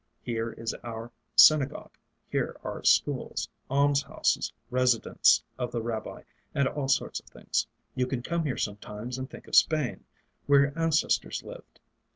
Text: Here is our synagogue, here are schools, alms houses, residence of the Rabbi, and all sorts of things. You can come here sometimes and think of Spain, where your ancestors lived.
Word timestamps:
Here 0.23 0.49
is 0.53 0.73
our 0.83 1.11
synagogue, 1.35 1.95
here 2.27 2.57
are 2.63 2.81
schools, 2.83 3.47
alms 3.69 4.01
houses, 4.01 4.51
residence 4.71 5.43
of 5.59 5.71
the 5.71 5.83
Rabbi, 5.83 6.23
and 6.55 6.67
all 6.67 6.87
sorts 6.87 7.19
of 7.19 7.27
things. 7.27 7.67
You 7.93 8.07
can 8.07 8.23
come 8.23 8.43
here 8.43 8.57
sometimes 8.57 9.19
and 9.19 9.29
think 9.29 9.47
of 9.47 9.55
Spain, 9.55 10.05
where 10.47 10.61
your 10.61 10.73
ancestors 10.75 11.43
lived. 11.43 11.79